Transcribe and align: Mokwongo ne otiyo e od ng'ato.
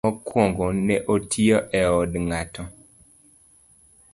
Mokwongo 0.05 0.65
ne 0.85 0.95
otiyo 1.13 1.57
e 1.79 1.81
od 1.99 2.11
ng'ato. 2.27 2.63